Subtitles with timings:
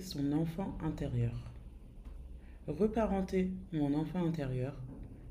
[0.00, 1.52] Son enfant intérieur.
[2.66, 4.74] Reparenter mon enfant intérieur,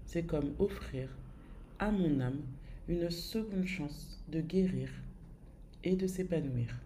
[0.06, 1.10] c'est comme offrir
[1.80, 2.40] à mon âme
[2.88, 4.90] une seconde chance de guérir
[5.84, 6.80] et de s'épanouir.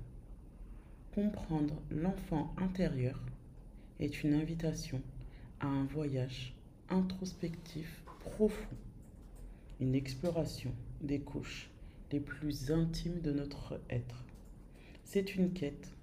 [1.13, 3.19] Comprendre l'enfant intérieur
[3.99, 4.99] est une invitation
[5.59, 6.55] à un voyage
[6.89, 8.75] introspectif profond,
[9.79, 10.71] une exploration
[11.01, 11.69] des couches
[12.11, 14.25] les plus intimes de notre être.
[15.03, 15.93] C'est une quête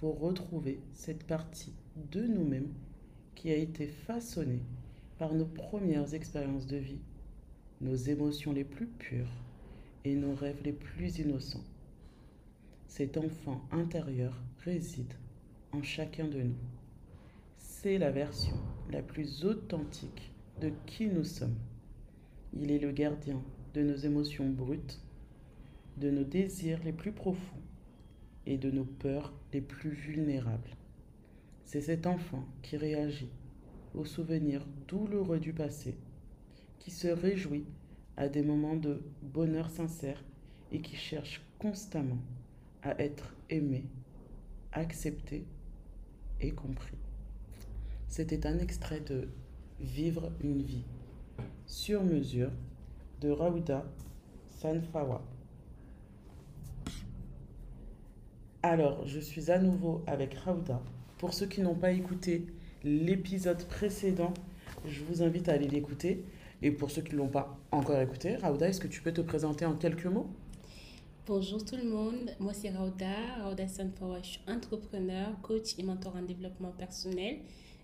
[0.00, 1.74] pour retrouver cette partie
[2.10, 2.72] de nous-mêmes
[3.34, 4.62] qui a été façonnée
[5.18, 7.02] par nos premières expériences de vie,
[7.82, 9.30] nos émotions les plus pures
[10.06, 11.64] et nos rêves les plus innocents.
[12.88, 14.34] Cet enfant intérieur
[14.64, 15.12] réside
[15.72, 16.58] en chacun de nous.
[17.58, 18.56] C'est la version
[18.90, 21.58] la plus authentique de qui nous sommes.
[22.54, 23.42] Il est le gardien
[23.74, 24.98] de nos émotions brutes,
[25.98, 27.60] de nos désirs les plus profonds
[28.46, 30.76] et de nos peurs les plus vulnérables.
[31.64, 33.30] C'est cet enfant qui réagit
[33.94, 35.94] aux souvenirs douloureux du passé,
[36.78, 37.64] qui se réjouit
[38.16, 40.22] à des moments de bonheur sincère
[40.72, 42.18] et qui cherche constamment
[42.82, 43.84] à être aimé,
[44.72, 45.44] accepté
[46.40, 46.96] et compris.
[48.08, 49.28] C'était un extrait de
[49.80, 50.84] Vivre une vie
[51.64, 52.50] sur mesure
[53.22, 53.82] de Rauda
[54.50, 55.22] Sanfawa.
[58.62, 60.82] Alors, je suis à nouveau avec Rauda.
[61.16, 62.46] Pour ceux qui n'ont pas écouté
[62.84, 64.34] l'épisode précédent,
[64.86, 66.24] je vous invite à aller l'écouter.
[66.60, 69.22] Et pour ceux qui ne l'ont pas encore écouté, Rauda, est-ce que tu peux te
[69.22, 70.28] présenter en quelques mots?
[71.26, 76.16] Bonjour tout le monde, moi c'est Rauda, Rauda Sanfawa, je suis entrepreneur, coach et mentor
[76.16, 77.38] en développement personnel.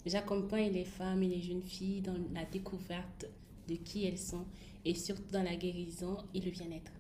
[0.05, 3.27] J'accompagne les femmes et les jeunes filles dans la découverte
[3.69, 4.45] de qui elles sont
[4.85, 6.93] et surtout dans la guérison et le bien-être.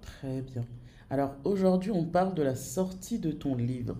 [0.00, 0.64] Très bien.
[1.10, 3.96] Alors aujourd'hui, on parle de la sortie de ton livre,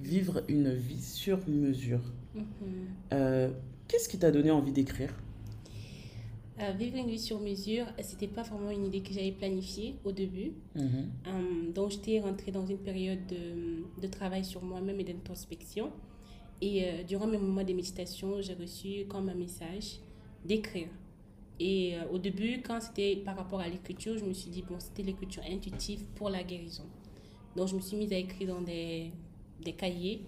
[0.00, 2.00] Vivre une vie sur mesure.
[2.34, 2.42] Mhm.
[3.12, 3.50] Euh,
[3.86, 5.14] Qu'est-ce qui t'a donné envie d'écrire?
[6.60, 10.10] Euh, vivre une vie sur mesure, c'était pas vraiment une idée que j'avais planifiée au
[10.10, 10.52] début.
[10.74, 11.10] Mhm.
[11.28, 15.90] Euh, donc j'étais rentrée dans une période de, de travail sur moi-même et d'introspection.
[16.60, 20.00] Et durant mes moments de méditation, j'ai reçu comme un message
[20.44, 20.88] d'écrire.
[21.60, 24.76] Et euh, au début, quand c'était par rapport à l'écriture, je me suis dit, bon,
[24.78, 26.84] c'était l'écriture intuitive pour la guérison.
[27.56, 29.12] Donc je me suis mise à écrire dans des,
[29.64, 30.22] des cahiers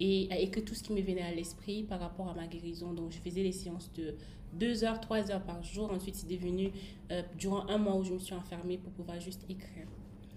[0.00, 2.92] et à écrire tout ce qui me venait à l'esprit par rapport à ma guérison.
[2.92, 4.14] Donc je faisais des séances de
[4.54, 5.90] 2 heures, 3 heures par jour.
[5.90, 6.70] Ensuite, c'est devenu
[7.10, 9.86] euh, durant un mois où je me suis enfermée pour pouvoir juste écrire.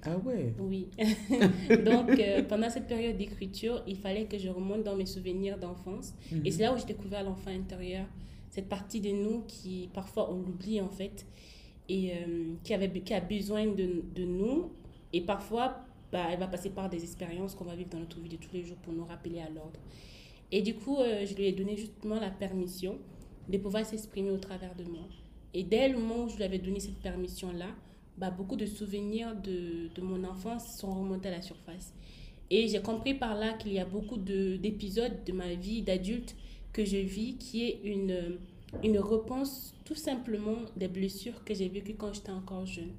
[0.05, 0.53] Ah ouais?
[0.59, 0.87] Oui.
[1.85, 6.13] Donc, euh, pendant cette période d'écriture, il fallait que je remonte dans mes souvenirs d'enfance.
[6.31, 6.41] Mhm.
[6.45, 8.05] Et c'est là où j'ai découvert l'enfant intérieur,
[8.53, 11.17] cette partie de nous qui, parfois, on l'oublie en fait,
[11.89, 13.87] et euh, qui, avait, qui a besoin de,
[14.19, 14.71] de nous.
[15.11, 15.67] Et parfois,
[16.11, 18.53] bah, elle va passer par des expériences qu'on va vivre dans notre vie de tous
[18.53, 19.79] les jours pour nous rappeler à l'ordre.
[20.51, 22.93] Et du coup, euh, je lui ai donné justement la permission
[23.49, 25.05] de pouvoir s'exprimer au travers de moi.
[25.53, 27.69] Et dès le moment où je lui avais donné cette permission-là,
[28.19, 31.93] bah, beaucoup de souvenirs de, de mon enfance sont remontés à la surface.
[32.51, 36.35] Et j'ai compris par là qu'il y a beaucoup de- d'épisodes de, ma vie d'adulte
[36.73, 38.37] que je vis qui est une,
[38.83, 42.91] une réponse tout simplement des blessures que j'ai vécues quand j'étais encore jeune.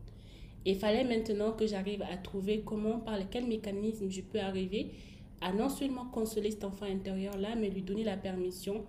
[0.65, 4.93] Et il fallait maintenant que j'arrive à trouver comment, par quel mécanisme je peux arriver
[5.41, 8.85] à non seulement consoler cet enfant intérieur-là, mais lui donner la permission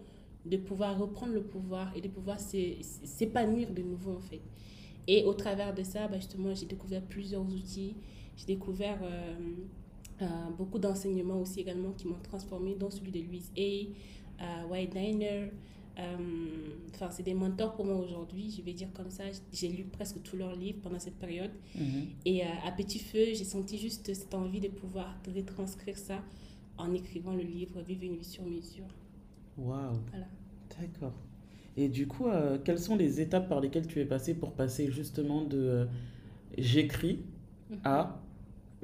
[0.45, 4.41] de pouvoir reprendre le pouvoir et de pouvoir s'é- s'épanouir de nouveau en fait.
[5.07, 7.95] Et au travers de ça, bah, justement, j'ai découvert plusieurs outils.
[8.37, 9.35] J'ai découvert euh,
[10.21, 10.25] euh,
[10.57, 13.89] beaucoup d'enseignements aussi également qui m'ont transformé, dont celui de Louise Hay,
[14.69, 15.49] White Diner.
[15.97, 16.17] Euh,
[16.93, 19.23] Enfin, c'est des mentors pour moi aujourd'hui, je vais dire comme ça.
[19.51, 21.51] J'ai lu presque tous leurs livres pendant cette période.
[21.75, 22.05] Mhm.
[22.25, 26.21] Et euh, à petit feu, j'ai senti juste cette envie de pouvoir retranscrire ça
[26.77, 28.85] en écrivant le livre Vivre une vie sur mesure.
[29.57, 30.25] Waouh, Voilà.
[30.79, 31.13] d'accord.
[31.75, 34.89] Et du coup, euh, quelles sont les étapes par lesquelles tu es passé pour passer
[34.89, 35.85] justement de euh,
[36.57, 37.19] j'écris
[37.71, 37.79] Mhm.
[37.83, 38.21] à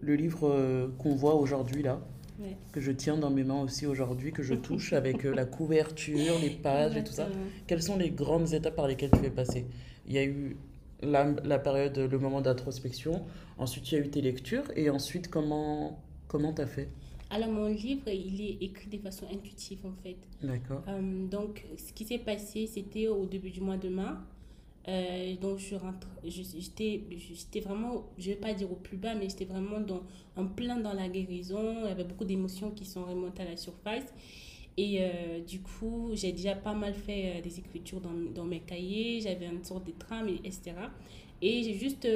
[0.02, 2.02] le livre euh, qu'on voit aujourd'hui là,
[2.40, 2.58] Ouais.
[2.72, 6.40] que je tiens dans mes mains aussi aujourd'hui, que je touche avec euh, la couverture,
[6.42, 7.30] les pages et tout ça.
[7.68, 9.66] Quelles sont les grandes étapes par lesquelles tu es passé?
[10.08, 10.58] Il y a eu
[11.02, 13.26] la, la période, le moment d'introspection,
[13.58, 16.90] ensuite il y a eu tes lectures, et ensuite comment comment t'as fait?
[17.30, 20.18] Alors, mon livre, il est écrit de façon intuitive en fait.
[20.42, 20.84] D'accord.
[20.88, 24.20] Euh, donc, ce qui s'est passé, c'était au début du mois de mars.
[24.88, 29.30] Euh, donc, je rentre, j'étais j'étais vraiment, je vais pas dire au plus bas, mais
[29.30, 30.02] j'étais vraiment dans,
[30.36, 31.84] en plein dans la guérison.
[31.84, 34.06] Il y avait beaucoup d'émotions qui sont remontées à la surface.
[34.78, 38.62] Et euh, du coup, j'ai déjà pas mal fait euh, des écritures dans, dans mes
[38.62, 39.22] cahiers.
[39.22, 40.74] J'avais une sorte de trame, et- etc.
[41.42, 42.08] Et j'ai juste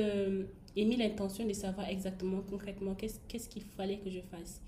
[0.76, 4.62] émis l'intention de savoir exactement, concrètement, qu'est-ce qu'est-ce qu'il fallait que je fasse.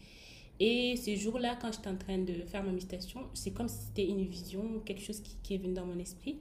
[0.59, 4.07] Et ce jour-là, quand j'étais en train de faire ma méditation, c'est comme si c'était
[4.07, 6.38] une vision, quelque chose qui, qui, est venu dans mon esprit.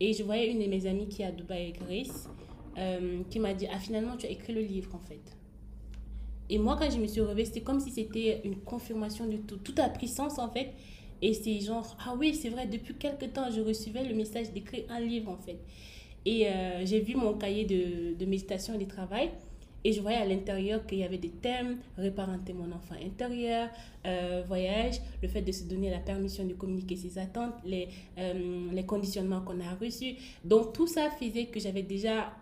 [0.00, 2.28] Et je voyais une de mes amies qui est à Dubaï, Grace,
[2.78, 5.20] euh, qui m'a dit Ah, finalement, tu as écrit le livre en fait.
[6.48, 9.58] Et moi, quand je me suis réveillée, c'était comme si c'était une confirmation de tout.
[9.58, 10.72] Tout a pris sens en fait.
[11.20, 14.84] Et c'est genre Ah oui, c'est vrai, depuis quelque temps, je recevais le message d'écrire
[14.88, 15.58] un livre en fait.
[16.24, 19.30] Et euh, j'ai vu mon cahier de, de méditation et de travail.
[19.82, 23.68] Et je voyais à l'intérieur qu'il y avait des thèmes, réparenter mon enfant intérieur,
[24.06, 27.88] euh, voyage, le fait de se donner la permission de communiquer ses attentes, les,
[28.18, 30.16] euh, les conditionnements qu'on a reçus.
[30.44, 32.32] Donc tout ça faisait que j'avais déjà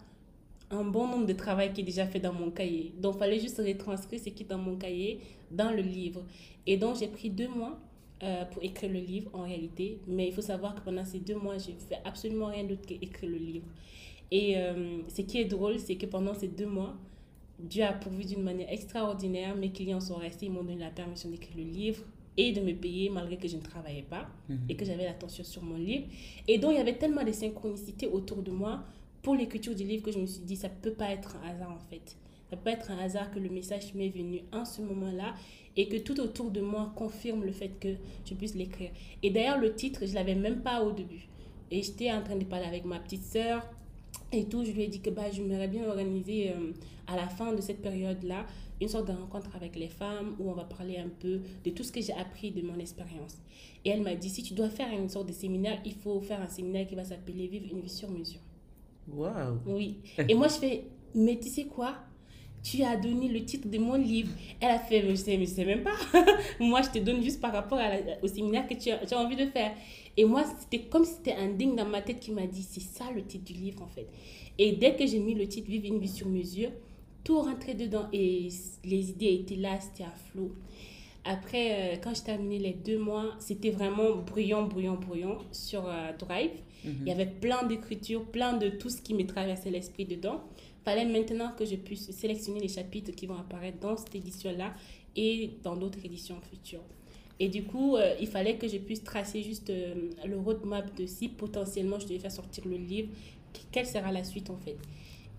[0.71, 2.93] un bon nombre de travail qui est déjà fait dans mon cahier.
[2.99, 5.21] Donc il fallait juste retranscrire ce qui est dans mon cahier
[5.51, 6.25] dans le livre.
[6.67, 7.79] Et donc j'ai pris deux mois
[8.25, 10.01] euh, pour écrire le livre en réalité.
[10.09, 13.31] Mais il faut savoir que pendant ces deux mois, j'ai fait absolument rien d'autre qu'écrire
[13.31, 13.67] le livre.
[14.31, 14.57] Et
[15.09, 16.95] ce qui est drôle, c'est que pendant ces deux mois,
[17.59, 19.57] Dieu a pourvu d'une manière extraordinaire.
[19.57, 22.05] Mes clients sont restés, ils m'ont donné la permission d'écrire le livre
[22.37, 24.59] et de me payer malgré que je ne travaillais pas mhm.
[24.69, 26.07] et que j'avais l'attention sur mon livre.
[26.47, 28.85] Et donc, il y avait tellement de synchronicités autour de moi
[29.23, 31.51] pour l'écriture du livre que je me suis dit, ça ne peut pas être un
[31.51, 32.17] hasard en fait.
[32.49, 35.35] Ça peut pas être un hasard que le message m'est venu en ce moment-là
[35.77, 37.89] et que tout autour de moi confirme le fait que
[38.25, 38.91] je puisse l'écrire.
[39.23, 41.29] Et d'ailleurs, le titre, je ne l'avais même pas au début.
[41.71, 43.69] Et j'étais en train de parler avec ma petite sœur
[44.33, 46.73] et tout, je lui ai dit que bah, j'aimerais bien organiser euh,
[47.07, 48.47] à la fin de cette période-là
[48.81, 51.83] une sorte de rencontre avec les femmes où on va parler un peu de tout
[51.83, 53.39] ce que j'ai appris de mon expérience.
[53.85, 56.41] Et elle m'a dit, si tu dois faire une sorte de séminaire, il faut faire
[56.41, 58.41] un séminaire qui va s'appeler Vivre une vie sur mesure.
[59.09, 59.99] Waouh Oui.
[60.29, 60.85] Et moi, je fais,
[61.15, 61.95] mais tu sais quoi?
[62.63, 64.31] Tu as donné le titre de mon livre.
[64.61, 65.97] Elle a fait, je sais, je sais même pas.
[66.61, 67.79] moi, je te donne juste par rapport
[68.23, 69.75] au séminaire que tu as, tu as, envie de faire.
[70.19, 72.81] Et moi, c'était comme si c'était un ding dans ma tête qui m'a dit, c'est
[72.81, 74.09] ça le titre du livre en fait.
[74.59, 76.71] Et dès que j'ai mis le titre Vive une vie sur mesure,
[77.23, 78.49] tout rentrait dedans et
[78.85, 80.51] les idées étaient là, c'était à flot.
[81.25, 86.11] Après, euh, quand j'ai terminé les deux mois, c'était vraiment bruyant, bruyant, bruyant sur euh,
[86.19, 86.51] Drive.
[86.85, 86.97] Mhm.
[87.03, 90.41] Il y avait plein d'écritures, plein de tout ce qui me traversait l'esprit dedans.
[90.85, 94.75] Fallait maintenant que je puisse sélectionner les chapitres qui vont apparaître dans cette édition-là
[95.15, 96.83] et dans d'autres éditions futures.
[97.41, 101.07] Et du coup, euh, il fallait que je puisse tracer juste euh, le roadmap de
[101.07, 103.09] si potentiellement je devais faire sortir le livre,
[103.71, 104.77] quelle sera la suite en fait.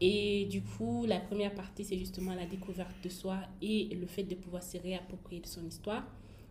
[0.02, 4.24] Et du coup, la première partie, c'est justement la découverte de soi et le fait
[4.24, 6.08] de pouvoir se réapproprier de son histoire.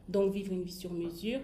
[0.06, 1.40] Donc, vivre une vie sur mesure.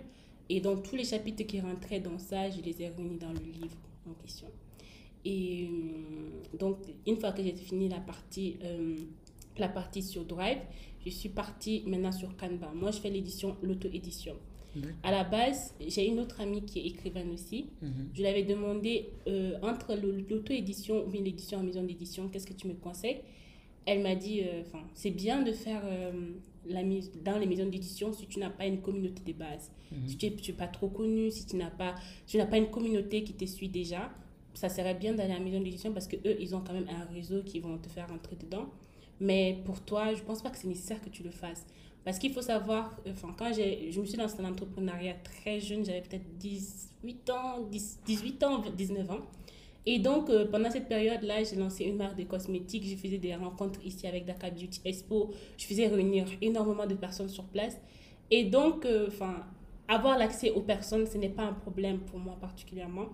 [0.50, 3.38] Et donc, tous les chapitres qui rentraient dans ça, je les ai réunis dans le
[3.38, 4.48] livre en question.
[5.24, 8.56] Et euh, donc, une fois que j'ai fini la partie,
[9.58, 10.58] la partie sur Drive,
[11.04, 12.72] je suis partie maintenant sur Canva.
[12.74, 14.34] Moi, je fais l'édition, l'auto-édition.
[15.02, 17.66] À la base, j'ai une autre amie qui est écrivaine aussi.
[17.80, 18.08] Mhm.
[18.12, 22.54] Je lui avais demandé euh, entre l'auto-édition ou bien l'édition en maison d'édition, qu'est-ce que
[22.54, 23.20] tu me conseilles?
[23.86, 24.62] Elle m'a dit, euh,
[24.94, 26.32] c'est bien de faire euh,
[26.66, 29.70] la mise dans les maisons d'édition si tu n'as pas une communauté de base.
[29.92, 30.08] Mhm.
[30.08, 31.94] Si tu n'es pas trop connu, si tu n'as pas,
[32.34, 34.10] n'as pas une communauté qui te suit déjà,
[34.54, 36.88] ça serait bien d'aller à la maison d'édition parce que eux, ils ont quand même
[36.88, 38.66] un réseau qui vont te faire entrer dedans.
[39.20, 41.64] Mais pour toi, je ne pense pas que c'est nécessaire que tu le fasses.
[42.04, 46.02] Parce qu'il faut savoir, enfin, quand je me suis lancée dans l'entrepreneuriat très jeune, j'avais
[46.02, 47.60] peut-être 18 ans,
[48.06, 49.20] 18 ans, 19 ans.
[49.86, 52.84] Et donc, euh, pendant cette période-là, j'ai lancé une marque de cosmétiques.
[52.86, 55.30] Je faisais des rencontres ici avec Dakar Beauty Expo.
[55.58, 57.78] Je faisais réunir énormément de personnes sur place.
[58.30, 59.08] Et donc, euh,
[59.88, 63.06] avoir l'accès aux personnes, ce n'est pas un problème pour moi particulièrement.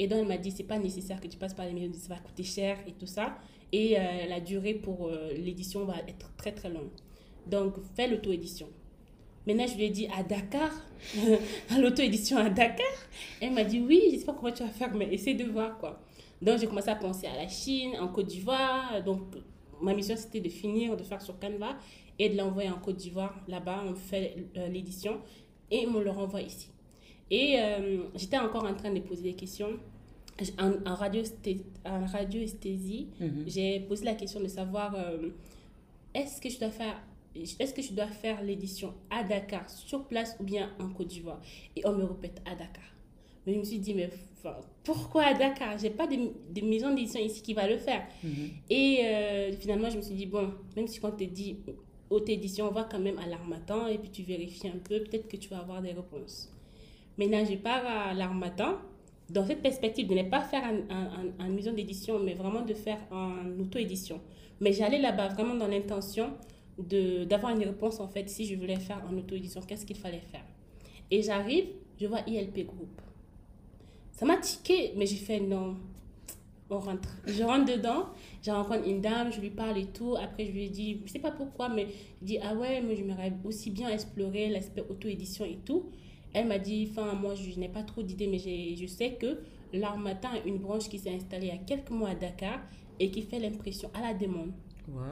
[0.00, 2.14] Et donc, elle m'a dit, c'est pas nécessaire que tu passes par les maisons, ça
[2.14, 3.36] va coûter cher et tout ça.
[3.70, 6.88] Et euh, la durée pour euh, l'édition va être très très longue.
[7.46, 8.66] Donc, fais l'auto-édition.
[9.46, 10.70] Maintenant, je lui ai dit à Dakar,
[11.78, 12.86] l'auto-édition à Dakar?
[13.42, 15.76] Elle m'a dit oui, je sais pas comment tu vas faire, mais essaie de voir
[15.76, 16.00] quoi.
[16.40, 19.04] Donc, j'ai commencé à penser à la Chine, en Côte d'Ivoire.
[19.04, 19.20] Donc,
[19.82, 21.76] ma mission, c'était de finir de faire sur Canva
[22.18, 23.38] et de l'envoyer en Côte d'Ivoire.
[23.48, 25.20] Là-bas, on fait euh, l'édition
[25.70, 26.70] et on le renvoie ici.
[27.32, 27.58] Et
[28.16, 29.78] j'étais encore en train de poser des questions
[30.58, 31.22] en, en, radio,
[31.84, 33.44] en radioesthésie, mhm.
[33.46, 35.30] j'ai posé la question de savoir euh,
[36.14, 37.00] est-ce que je dois faire
[37.34, 41.40] est-ce que je dois faire l'édition à Dakar, sur place ou bien en Côte d'Ivoire?
[41.76, 42.82] Et on me répète à Dakar.
[43.46, 44.10] Mais je me suis dit, mais
[44.82, 45.78] pourquoi à Dakar?
[45.78, 48.04] J'ai pas de, de maison d'édition ici qui va le faire.
[48.24, 48.50] Mhm.
[48.68, 51.56] Et euh, finalement, je me suis dit, bon, même si quand tu dit
[52.10, 55.28] haute édition, on va quand même à l'Armatan et puis tu vérifies un peu, peut-être
[55.28, 56.52] que tu vas avoir des réponses.
[57.16, 58.78] Maintenant, je pars à l'Armatan
[59.30, 63.60] dans cette perspective de ne pas faire un, maison d'édition, mais vraiment de faire en
[63.60, 64.20] auto-édition.
[64.60, 66.32] Mais j'allais là-bas vraiment dans l'intention
[66.78, 70.44] d'avoir une réponse, en fait, si je voulais faire en auto-édition, qu'est-ce qu'il fallait faire?
[71.10, 71.66] Et j'arrive,
[72.00, 73.00] je vois ILP Group.
[74.12, 75.76] Ça m'a tiqué, mais j'ai fait non.
[76.68, 77.08] on rentre.
[77.26, 78.06] Je rentre dedans,
[78.42, 80.16] je rencontre une dame, je lui parle et tout.
[80.16, 81.86] Après, je lui ai dit, je sais pas pourquoi, mais
[82.20, 85.90] je dis, ah ouais, mais j'aimerais aussi bien explorer l'aspect auto-édition et tout.
[86.32, 89.38] Elle m'a dit, enfin, moi, je, n'ai pas trop d'idées, mais je sais que
[89.72, 92.60] l'Armatan a une branche qui s'est installée il y a quelques mois à Dakar
[92.98, 94.52] et qui fait l'impression à la demande.
[94.88, 95.02] Wow.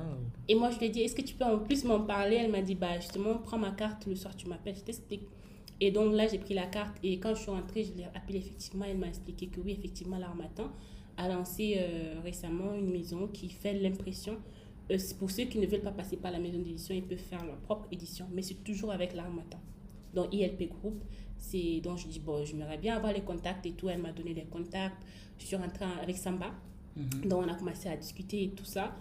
[0.49, 2.37] Et moi, je lui ai dit, est-ce que tu peux en plus m'en parler?
[2.37, 5.23] Elle m'a dit, bah justement, prends ma carte, le soir, tu m'appelles, je t'explique.
[5.81, 8.39] Et donc là, j'ai pris la carte et quand je suis rentrée, je l'ai appelée
[8.39, 8.85] effectivement.
[8.85, 10.71] Elle m'a expliqué que oui, effectivement, l'Armatan
[11.17, 14.37] a lancé euh, récemment une maison qui fait l'impression.
[14.91, 17.45] Euh, pour ceux qui ne veulent pas passer par la maison d'édition, ils peuvent faire
[17.45, 19.61] leur propre édition, mais c'est toujours avec l'Armatan.
[20.15, 21.03] Donc ILP Group,
[21.37, 23.89] c'est donc je dis bon, j'aimerais bien avoir les contacts et tout.
[23.89, 25.03] Elle m'a donné les contacts.
[25.39, 26.53] Je suis rentrée avec Samba.
[26.97, 27.29] Mhm.
[27.29, 28.95] Donc on a commencé à discuter et tout ça.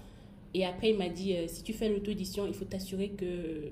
[0.54, 3.70] Et après, il m'a dit, euh, si tu fais l'auto-édition, il faut t'assurer que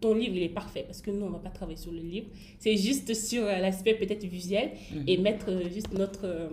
[0.00, 0.84] ton livre il est parfait.
[0.86, 2.26] Parce que nous, on ne va pas travailler sur le livre.
[2.58, 5.04] C'est juste sur l'aspect peut-être visuel mhm.
[5.06, 6.50] et mettre juste notre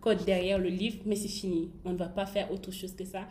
[0.00, 1.70] code derrière le livre, mais c'est fini.
[1.84, 3.26] On ne va pas faire autre chose que ça.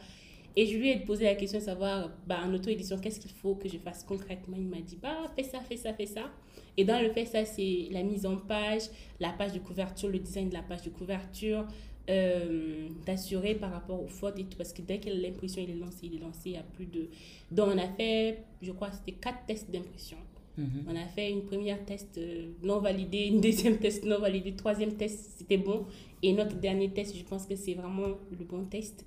[0.56, 3.56] Et je lui ai posé la question de savoir, bah, en auto-édition, qu'est-ce qu'il faut
[3.56, 4.56] que je fasse concrètement?
[4.58, 6.32] Il m'a dit, bah, fais ça, fais ça, fais ça.
[6.78, 8.84] Et dans le fait, ça, c'est la mise en page,
[9.20, 11.66] la page de couverture, le design de la page de couverture,
[12.10, 14.58] euh, d'assurer par rapport aux fautes et tout.
[14.58, 17.10] Parce que dès que l'impression il est lancé, il est lancé à plus de.
[17.50, 20.18] Donc, on a fait, je crois, c'était quatre tests d'impression.
[20.58, 20.86] Mhm.
[20.88, 24.94] On a fait une première test euh, non validée, une deuxième test non validée, troisième
[24.94, 25.86] test, c'était bon.
[26.22, 29.04] Et notre dernier test, je pense que c'est vraiment le bon test.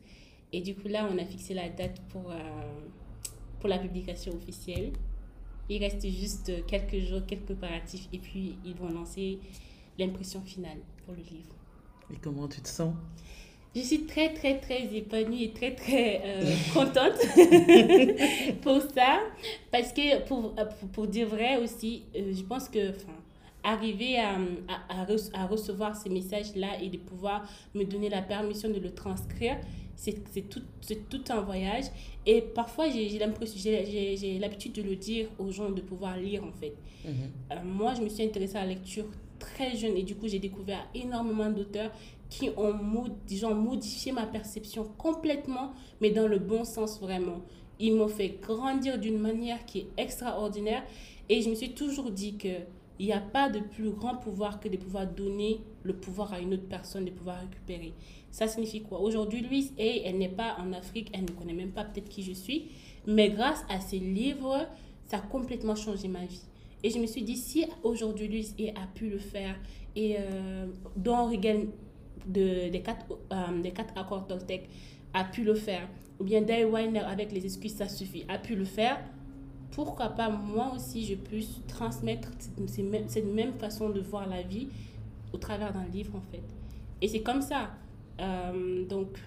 [0.53, 2.35] Et du coup, là, on a fixé la date pour, euh,
[3.61, 4.93] pour la publication officielle.
[5.69, 9.39] Il reste juste quelques jours, quelques préparatifs, et puis ils vont lancer
[9.99, 11.55] l'impression finale pour le livre.
[12.13, 12.95] Et comment tu te sens?
[13.75, 17.19] Je suis très, très, très épanouie et très, très euh, contente
[18.63, 19.21] pour ça.
[19.71, 20.55] Parce que, pour,
[20.93, 22.93] pour, dire vrai aussi, euh, je pense que
[23.63, 24.37] arriver à,
[24.89, 25.03] à,
[25.35, 29.59] à, recevoir ces messages-là et de pouvoir me donner la permission de le transcrire,
[29.97, 30.63] c'est tout,
[31.11, 31.87] tout un voyage.
[32.27, 33.19] Et parfois, j'ai
[34.39, 36.75] l'habitude de le dire aux gens, de pouvoir lire en fait.
[37.05, 37.13] Mhm.
[37.53, 39.07] Euh, moi, je me suis intéressée à la lecture
[39.39, 41.91] très jeune et du coup, j'ai découvert énormément d'auteurs
[42.29, 42.75] qui ont
[43.27, 47.43] disons, modifié ma perception complètement, mais dans le bon sens vraiment.
[47.79, 50.83] Ils m'ont fait grandir d'une manière qui est extraordinaire
[51.29, 52.49] et je me suis toujours dit que
[52.99, 56.41] il n'y a pas de plus grand pouvoir que de pouvoir donner le pouvoir à
[56.41, 57.93] une autre personne de pouvoir récupérer.
[58.37, 59.01] Ça signifie quoi?
[59.01, 62.33] Aujourd'hui, Louise, elle n'est pas en Afrique, elle ne connaît même pas peut-être qui je
[62.33, 62.67] suis,
[63.07, 64.69] mais grâce à ces livres,
[65.07, 66.43] ça a complètement changé ma vie.
[66.83, 69.57] Et je me suis dit, si aujourd'hui Louise a pu le faire,
[69.95, 70.67] et euh,
[70.97, 74.69] Don de, des, quatre, euh, des quatre accords Toltec
[75.15, 75.89] a pu le faire,
[76.21, 79.01] ou bien Dale Weiner avec les excuses, ça suffit, a pu le faire,
[79.71, 82.29] pourquoi pas moi aussi je puisse transmettre
[83.07, 84.69] cette même façon de voir la vie
[85.33, 86.43] au travers d'un livre en fait.
[87.01, 87.71] Et c'est comme ça.
[88.21, 89.19] Euh, donc,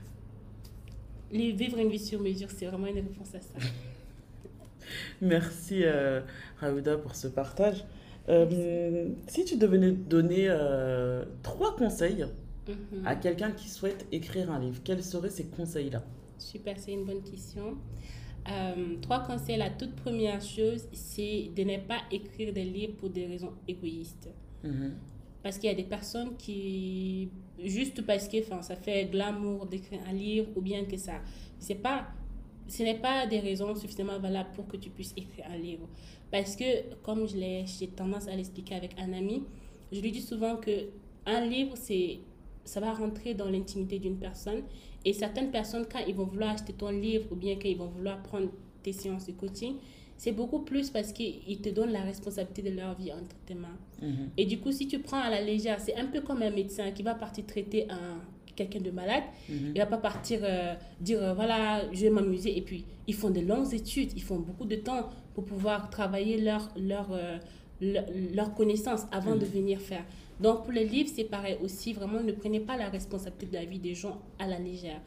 [1.32, 3.54] vivre une vie sur mesure, c'est vraiment une réponse à ça.
[5.22, 6.22] Merci euh,
[6.60, 7.84] Raouda pour ce partage.
[8.28, 12.26] Euh, si tu devenais donner euh, trois conseils
[12.68, 13.06] mhm.
[13.06, 16.04] à quelqu'un qui souhaite écrire un livre, quels seraient ces conseils-là?
[16.38, 17.78] Super, c'est une bonne question.
[19.02, 19.58] Trois conseils.
[19.58, 24.30] La toute première chose, c'est de ne pas écrire des livres pour des raisons égoïstes.
[24.64, 24.94] Mhm.
[25.42, 27.30] Parce qu'il y a des personnes qui,
[27.64, 31.22] juste parce que ça fait glamour d'écrire un livre ou bien que ça,
[31.60, 32.08] c'est pas,
[32.68, 35.88] ce n'est pas des raisons suffisamment valables pour que tu puisses écrire un livre.
[36.32, 39.44] Parce que, comme j'ai tendance à l'expliquer avec un ami,
[39.92, 40.90] je lui dis souvent que
[41.26, 42.20] un livre, c'est
[42.66, 44.62] ça va rentrer dans l'intimité d'une personne.
[45.04, 48.22] Et certaines personnes, quand ils vont vouloir acheter ton livre ou bien qu'ils vont vouloir
[48.22, 48.50] prendre
[48.84, 49.76] tes séances de coaching,
[50.20, 53.78] c'est beaucoup plus parce qu'ils te donnent la responsabilité de leur vie entre tes mains.
[54.38, 56.92] Et du coup, si tu prends à la légère, c'est un peu comme un médecin
[56.92, 58.20] qui va partir traiter un,
[58.60, 59.24] quelqu'un de malade.
[59.48, 59.72] Mhm.
[59.76, 62.58] Il va pas partir euh, dire, euh, voilà, je vais m'amuser.
[62.58, 66.42] Et puis, ils font de longues études, ils font beaucoup de temps pour pouvoir travailler
[66.42, 67.38] leur, leur, euh,
[68.34, 69.52] leur, connaissance avant de mhm.
[69.52, 70.04] venir faire.
[70.42, 71.94] Donc, pour les livres, c'est pareil aussi.
[71.94, 75.02] Vraiment, ne prenez pas la responsabilité de la vie des gens à la légère.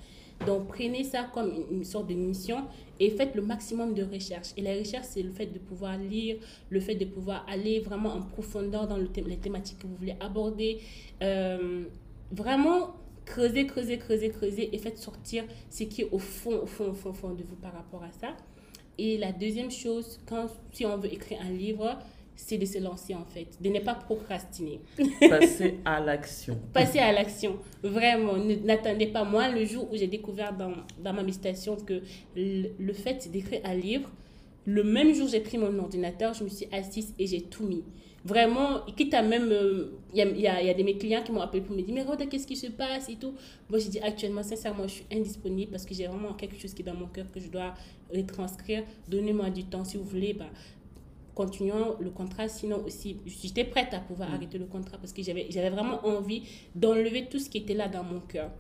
[0.47, 2.65] Donc, prenez ça comme une, sorte de mission
[2.99, 4.49] et faites le maximum de recherche.
[4.57, 6.37] Et la recherche, c'est le fait de pouvoir lire,
[6.71, 10.17] le fait de pouvoir aller vraiment en profondeur dans le les thématiques que vous voulez
[10.21, 10.81] aborder.
[11.23, 11.85] Euh,
[12.31, 12.95] vraiment,
[13.25, 16.95] creuser, creuser, creuser, creuser et faites sortir ce qui est au fond, au fond, au
[16.95, 18.37] fond, au fond de vous par rapport à ça.
[18.99, 21.99] Et la deuxième chose, quand, si on veut écrire un livre,
[22.37, 24.81] c'est de se lancer en fait, de ne pas procrastiner.
[25.29, 26.59] Passer à l'action.
[26.73, 28.35] Passer à l'action, vraiment.
[28.65, 29.25] N'attendez pas.
[29.25, 30.73] Moi, le jour où j'ai découvert dans,
[31.03, 32.03] dans, ma méditation que
[32.37, 34.11] le, fait d'écrire un livre,
[34.65, 37.85] le même jour j'ai pris mon ordinateur, je me suis assise et j'ai tout mis.
[38.25, 39.49] Vraiment, quitte à même.
[39.51, 41.41] euh, Il y, a, il y, a, il y a des mes clients qui m'ont
[41.41, 43.35] appelé pour me dire Mais Rhoda, qu'est-ce qui se passe et tout.
[43.69, 46.83] Moi, j'ai dit actuellement, sincèrement, je suis indisponible parce que j'ai vraiment quelque chose qui
[46.83, 47.75] est dans mon cœur que je dois
[48.15, 48.85] retranscrire.
[49.09, 49.83] Donnez-moi du temps.
[49.85, 50.47] Si vous voulez, bah,
[51.35, 52.49] continuons le contrat.
[52.49, 54.35] Sinon, aussi, j'étais prête à pouvoir Mm.
[54.35, 56.43] arrêter le contrat parce que j'avais j'avais vraiment envie
[56.75, 58.51] d'enlever tout ce qui était là dans mon cœur.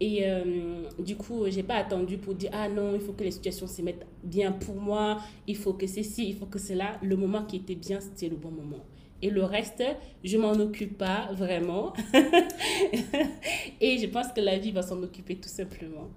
[0.00, 3.30] Et euh, du coup, j'ai pas attendu pour dire ah non, il faut que les
[3.30, 6.98] situations se mettent bien pour moi, il faut que ceci, il faut que cela.
[7.02, 8.84] Le moment qui était bien, c'était le bon moment.
[9.24, 9.84] Et le reste,
[10.24, 11.92] je m'en occupe pas vraiment.
[13.80, 16.08] Et je pense que la vie va s'en occuper tout simplement.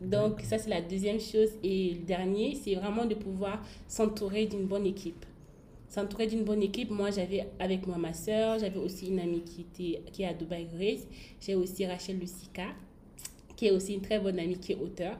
[0.00, 1.50] Donc, ça, c'est la deuxième chose.
[1.62, 5.24] Et le dernier, c'est vraiment de pouvoir s'entourer d'une bonne équipe.
[5.88, 6.90] S'entourer d'une bonne équipe.
[6.90, 10.34] Moi, j'avais avec moi ma soeur, j'avais aussi une amie qui, était, qui est à
[10.34, 11.06] Dubai Grace.
[11.40, 12.66] J'ai aussi Rachel Lucica,
[13.56, 15.16] qui est aussi une très bonne amie qui est auteur.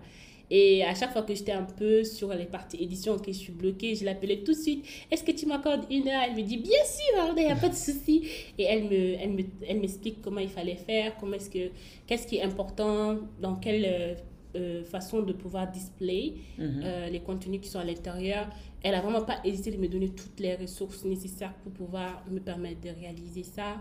[0.51, 3.53] Et à chaque fois que j'étais un peu sur les parties édition, que je suis
[3.53, 4.87] bloquée, je l'appelais tout de suite.
[5.11, 6.23] Est-ce que tu m'accordes une heure?
[6.27, 8.29] Elle me dit bien sûr, il n'y a pas de souci.
[8.57, 11.71] Et elle me, elle me, elle m'explique comment il fallait faire, comment est-ce que,
[12.07, 14.17] qu'est-ce qui est important, dans quelle
[14.57, 16.81] euh, façon de pouvoir display Mhm.
[16.85, 18.49] euh, les contenus qui sont à l'intérieur.
[18.83, 22.41] Elle a vraiment pas hésité de me donner toutes les ressources nécessaires pour pouvoir me
[22.41, 23.77] permettre de réaliser ça.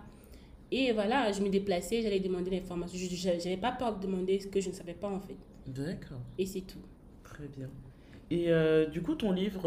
[0.72, 2.98] Et voilà, je me déplaçais, j'allais demander l'information.
[2.98, 5.38] Je n'avais pas peur de demander ce que je ne savais pas en fait.
[5.66, 6.80] D'accord, Et c'est tout.
[7.24, 7.70] très bien.
[8.30, 9.64] Et euh, du coup, ton livre,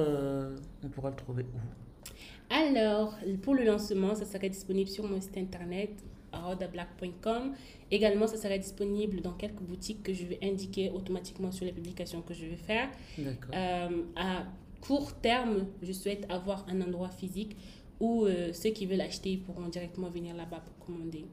[0.84, 2.54] on pourra le trouver où?
[2.54, 5.90] Alors, pour le lancement, ça serait disponible sur mon site internet
[6.32, 7.54] rodablack.com.
[7.90, 12.22] Également, ça serait disponible dans quelques boutiques que je vais indiquer automatiquement sur les publications
[12.22, 12.88] que je vais faire.
[13.18, 14.44] Euh, à
[14.80, 17.56] court terme, je souhaite avoir un endroit physique
[17.98, 21.26] où euh, ceux qui veulent acheter pourront directement venir là-bas pour commander.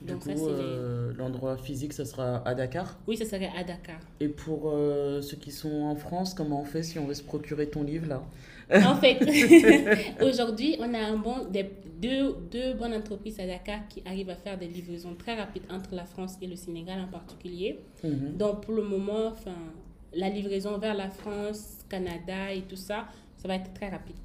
[0.00, 2.98] Du Donc coup, les- euh, l'endroit physique, ça sera à Dakar.
[3.06, 4.00] Oui, ça serait à Dakar.
[4.20, 7.22] Et pour euh, ceux qui sont en France, comment on fait si on veut se
[7.22, 8.22] procurer ton livre là?
[8.86, 9.18] En fait,
[10.22, 11.68] aujourd'hui, on a un bon, des,
[12.00, 15.94] deux, deux bonnes entreprises à Dakar qui arrivent à faire des livraisons très rapides entre
[15.94, 17.80] la France et le Sénégal en particulier.
[18.04, 18.36] Mhm.
[18.38, 19.34] Donc pour le moment,
[20.14, 24.16] la livraison vers la France, Canada et tout ça, ça va être très rapide.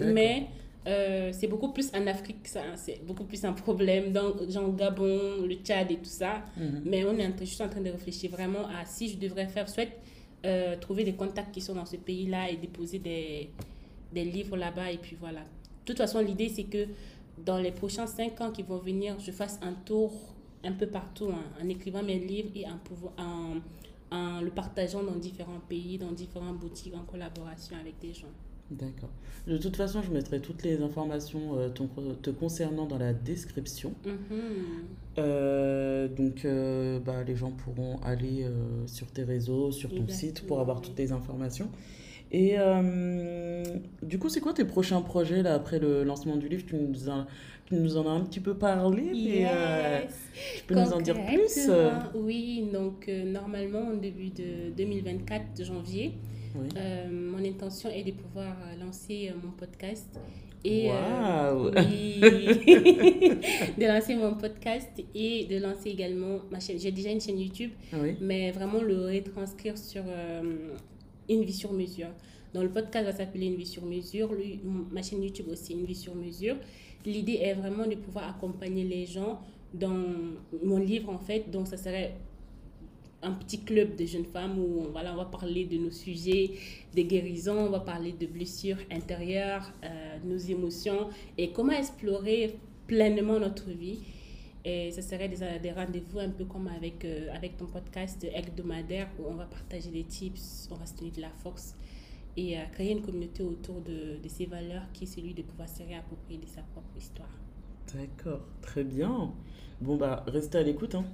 [0.00, 0.46] Mais
[0.86, 5.42] euh, c'est beaucoup plus en Afrique, ça, c'est beaucoup plus un problème, donc genre Gabon,
[5.46, 6.42] le Tchad et tout ça.
[6.56, 6.82] Mhm.
[6.84, 9.88] Mais on est suis en train de réfléchir vraiment à si je devrais faire, soit
[10.44, 13.48] euh, trouver des contacts qui sont dans ce pays-là et déposer des,
[14.12, 14.90] des livres là-bas.
[14.92, 15.40] Et puis voilà.
[15.40, 16.86] De toute façon, l'idée, c'est que
[17.44, 20.12] dans les prochains cinq ans qui vont venir, je fasse un tour
[20.62, 22.78] un peu partout hein, en écrivant mes livres et en,
[23.22, 28.32] en, en le partageant dans différents pays, dans différentes boutiques, en collaboration avec des gens.
[28.70, 29.10] D'accord.
[29.46, 31.88] De toute façon, je mettrai toutes les informations euh, ton-
[32.22, 33.92] te concernant dans la description.
[34.06, 34.14] Mhm.
[35.18, 38.46] Euh, donc, euh, bah, les gens pourront aller
[38.86, 41.68] sur tes réseaux, sur ton site pour avoir toutes les informations.
[42.32, 42.56] Et
[44.02, 46.64] du coup, c'est quoi tes prochains projets là après le lancement du livre?
[46.66, 47.26] Tu nous, as-
[47.66, 50.14] tu nous en as un petit peu parlé, mais Yes.
[50.56, 51.70] tu peux nous en dire plus?
[52.14, 56.14] Oui, donc normalement, au début de 2024, de janvier,
[56.54, 56.68] Oui.
[56.76, 60.08] euh, mon intention est de pouvoir euh, lancer euh, mon podcast.
[60.64, 62.20] Et, euh, oui,
[63.78, 66.78] de lancer mon podcast et de lancer également ma chaîne.
[66.78, 68.14] J'ai déjà une chaîne YouTube, Oui.
[68.22, 70.04] mais vraiment le retranscrire sur
[71.28, 72.08] une vie sur mesure.
[72.54, 75.84] Donc le podcast va s'appeler Une vie sur mesure, lui, ma chaîne YouTube aussi Une
[75.84, 76.56] vie sur mesure.
[77.04, 79.40] L'idée est vraiment de pouvoir accompagner les gens
[79.74, 80.02] dans
[80.62, 81.50] mon livre en fait.
[81.50, 82.14] Donc ça serait
[83.24, 86.52] un petit club de jeunes femmes où voilà, on va parler de nos sujets
[86.94, 91.08] de guérison, on va parler de blessures intérieures, euh, nos émotions
[91.38, 92.56] et comment explorer
[92.86, 93.98] pleinement notre vie.
[94.64, 99.08] Et ce serait des, des rendez-vous un peu comme avec, euh, avec ton podcast hebdomadaire
[99.18, 101.74] où on va partager des tips, on va se donner de la force
[102.36, 105.68] et euh, créer une communauté autour de, de ces valeurs qui est celui de pouvoir
[105.68, 107.28] se réapproprier de sa propre histoire.
[107.94, 109.32] D'accord, très bien.
[109.80, 110.94] Bon, bah, restez à l'écoute.
[110.94, 111.04] Hein.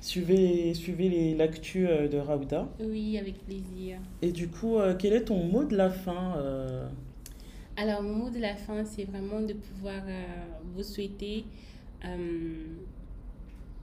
[0.00, 2.68] Suivez, suivez l'actu euh, de Raouda.
[2.80, 3.98] Oui, avec plaisir.
[4.22, 6.86] Et du coup, euh, quel est ton mot de la fin euh?
[7.76, 10.00] Alors, mon mot de la fin, c'est vraiment de pouvoir
[10.74, 11.44] vous souhaiter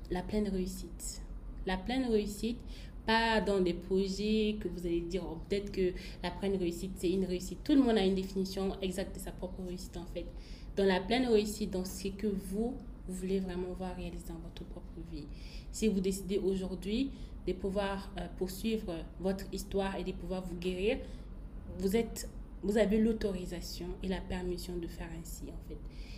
[0.10, 1.22] la pleine réussite.
[1.68, 2.58] La pleine réussite,
[3.06, 7.12] pas dans des projets que vous allez dire, oh, peut-être que la pleine réussite, c'est
[7.12, 7.60] une réussite.
[7.64, 10.26] Tout le monde a une définition exacte de sa propre réussite, en fait.
[10.76, 12.74] Dans la pleine réussite, dans ce que vous,
[13.08, 15.26] vous voulez vraiment voir réaliser dans votre propre vie.
[15.74, 17.10] Si vous décidez aujourd'hui
[17.48, 21.00] de pouvoir euh, poursuivre votre histoire et de pouvoir vous guérir,
[21.80, 22.30] vous êtes
[22.62, 25.78] vous avez l'autorisation et la permission de faire ainsi en fait.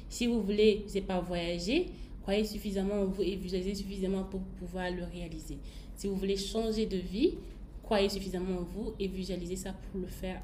[0.10, 1.88] Si vous voulez, sais pas, voyager,
[2.22, 5.58] croyez suffisamment en vous et visualisez suffisamment pour pouvoir le réaliser.
[5.96, 7.34] Si vous voulez changer de vie,
[7.82, 10.42] croyez suffisamment en vous et visualisez ça pour le faire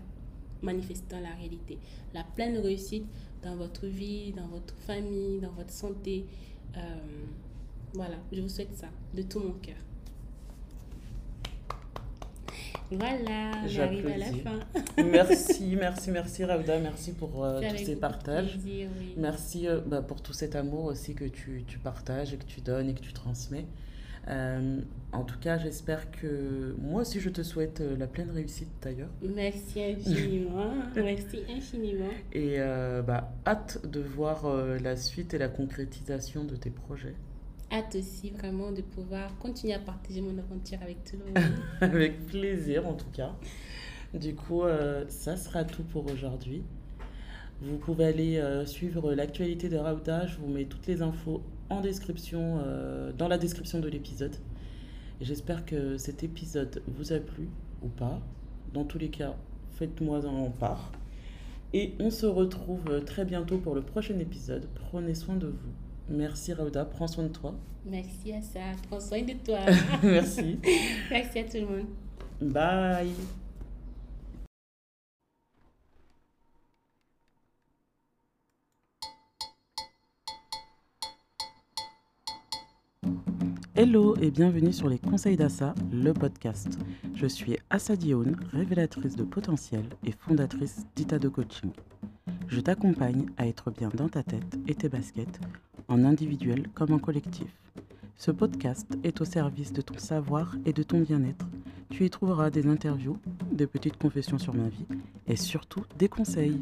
[0.63, 1.77] manifester dans la réalité.
[2.13, 3.05] La pleine réussite
[3.43, 6.25] dans votre vie, dans votre famille, dans votre santé.
[6.77, 6.95] Euh,
[7.93, 9.75] voilà, je vous souhaite ça de tout mon cœur.
[12.91, 14.59] Voilà, on arrive à la fin.
[15.03, 18.59] merci, merci, merci Rauda, merci pour euh, tous ces partages.
[19.15, 22.59] Merci euh, bah, pour tout cet amour aussi que tu, tu, partages et que tu
[22.59, 23.65] donnes et que tu transmets.
[24.27, 24.81] Euh,
[25.13, 29.09] en tout cas, j'espère que moi aussi je te souhaite la pleine réussite d'ailleurs.
[29.21, 32.11] Merci infiniment, merci infiniment.
[32.33, 32.57] Et
[33.07, 34.45] bah, hâte de voir
[34.81, 37.15] la suite et la concrétisation de tes projets
[37.71, 41.53] hâte aussi vraiment de pouvoir continuer à partager mon aventure avec tout le monde.
[41.81, 43.33] avec plaisir en tout cas.
[44.13, 46.63] Du coup, euh, ça sera tout pour aujourd'hui.
[47.61, 50.27] Vous pouvez aller euh, suivre l'actualité de Rauda.
[50.27, 54.35] Je vous mets toutes les infos en description, euh, dans la description de l'épisode.
[55.21, 57.47] J'espère que cet épisode vous a plu
[57.81, 58.19] ou pas.
[58.73, 59.35] Dans tous les cas,
[59.69, 60.91] faites-moi en part.
[61.73, 64.67] Et on se retrouve très bientôt pour le prochain épisode.
[64.75, 65.90] Prenez soin de vous.
[66.11, 67.55] Merci Rauda, prends soin de toi.
[67.85, 69.59] Merci à ça, prends soin de toi.
[70.03, 70.59] Merci.
[71.09, 71.87] Merci à tout le monde.
[72.41, 73.40] Bye.
[83.83, 86.77] Hello et bienvenue sur les conseils d'Assa, le podcast.
[87.15, 87.95] Je suis Assa
[88.53, 91.71] révélatrice de potentiel et fondatrice d'Ita de Coaching.
[92.47, 95.39] Je t'accompagne à être bien dans ta tête et tes baskets
[95.87, 97.51] en individuel comme en collectif.
[98.17, 101.47] Ce podcast est au service de ton savoir et de ton bien-être.
[101.89, 103.17] Tu y trouveras des interviews,
[103.51, 104.85] des petites confessions sur ma vie
[105.25, 106.59] et surtout des conseils.